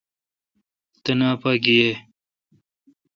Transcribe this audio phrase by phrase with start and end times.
[1.03, 1.93] تینا پا گییں۔